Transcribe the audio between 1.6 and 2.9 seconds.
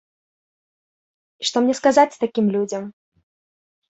мне сказаць такім людзям?